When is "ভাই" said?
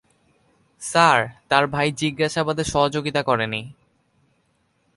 1.67-1.87